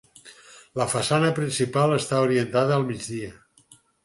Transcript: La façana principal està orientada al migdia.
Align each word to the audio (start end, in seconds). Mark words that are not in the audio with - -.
La 0.81 0.87
façana 0.93 1.29
principal 1.41 1.93
està 1.99 2.23
orientada 2.29 2.77
al 2.79 2.89
migdia. 2.89 3.31